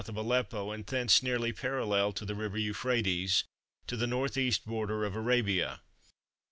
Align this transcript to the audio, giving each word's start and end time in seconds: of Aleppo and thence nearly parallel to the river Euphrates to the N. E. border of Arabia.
of 0.09 0.17
Aleppo 0.17 0.71
and 0.71 0.83
thence 0.87 1.21
nearly 1.21 1.53
parallel 1.53 2.11
to 2.13 2.25
the 2.25 2.33
river 2.33 2.57
Euphrates 2.57 3.43
to 3.85 3.95
the 3.95 4.07
N. 4.07 4.27
E. 4.35 4.51
border 4.65 5.05
of 5.05 5.15
Arabia. 5.15 5.81